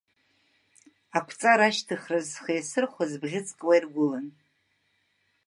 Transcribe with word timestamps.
Ақәҵара 1.17 1.65
ашьҭыхраз 1.69 2.25
схы 2.33 2.51
иасырхәаз 2.55 3.11
бӷьыцк 3.21 3.59
уа 3.65 3.75
иргәылан. 3.77 4.27